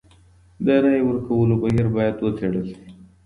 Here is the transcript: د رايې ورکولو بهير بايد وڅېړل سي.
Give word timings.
د 0.65 0.67
رايې 0.83 1.01
ورکولو 1.05 1.55
بهير 1.63 1.87
بايد 1.95 2.15
وڅېړل 2.25 2.65
سي. 2.71 2.77